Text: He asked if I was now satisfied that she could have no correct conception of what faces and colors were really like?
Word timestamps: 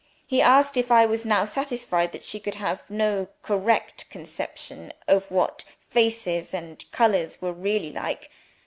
He 0.25 0.41
asked 0.41 0.77
if 0.77 0.91
I 0.91 1.05
was 1.05 1.25
now 1.25 1.45
satisfied 1.45 2.11
that 2.11 2.23
she 2.23 2.39
could 2.39 2.55
have 2.55 2.89
no 2.89 3.27
correct 3.43 4.09
conception 4.09 4.93
of 5.07 5.29
what 5.29 5.63
faces 5.89 6.55
and 6.55 6.83
colors 6.91 7.39
were 7.39 7.53
really 7.53 7.91
like? 7.93 8.31